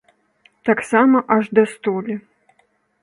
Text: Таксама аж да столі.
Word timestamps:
Таксама 0.69 1.17
аж 1.35 1.45
да 1.59 1.67
столі. 1.75 2.15